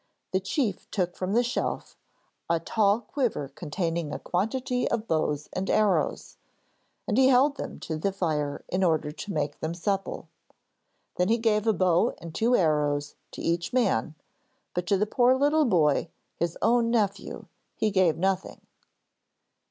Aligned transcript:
The 0.31 0.39
chief 0.39 0.89
took 0.89 1.15
from 1.15 1.35
a 1.35 1.43
shelf 1.43 1.95
a 2.49 2.59
tall 2.59 3.01
quiver 3.01 3.49
containing 3.49 4.11
a 4.11 4.17
quantity 4.17 4.89
of 4.89 5.07
bows 5.07 5.47
and 5.53 5.69
arrows, 5.69 6.37
and 7.07 7.19
he 7.19 7.27
held 7.27 7.57
them 7.57 7.79
to 7.81 7.97
the 7.99 8.11
fire 8.11 8.63
in 8.69 8.83
order 8.83 9.11
to 9.11 9.31
make 9.31 9.59
them 9.59 9.75
supple. 9.75 10.27
Then 11.17 11.27
he 11.27 11.37
gave 11.37 11.67
a 11.67 11.73
bow 11.73 12.15
and 12.17 12.33
two 12.33 12.55
arrows 12.55 13.13
to 13.33 13.43
each 13.43 13.73
man, 13.73 14.15
but 14.73 14.87
to 14.87 14.97
the 14.97 15.05
poor 15.05 15.35
little 15.35 15.65
boy, 15.65 16.09
his 16.35 16.57
own 16.63 16.89
nephew, 16.89 17.45
he 17.75 17.91
gave 17.91 18.17
nothing. 18.17 18.59